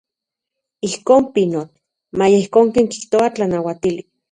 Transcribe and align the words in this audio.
Ijkon, 0.87 1.23
pinotl, 1.33 1.75
maya 2.17 2.37
ijkon 2.43 2.67
ken 2.75 2.91
kijtoa 2.91 3.27
tlanauatili. 3.33 4.01